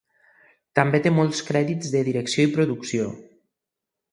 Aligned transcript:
També 0.79 1.01
té 1.03 1.11
molts 1.17 1.43
crèdits 1.49 1.93
de 1.97 2.03
direcció 2.09 2.47
i 2.47 2.51
producció. 2.57 3.11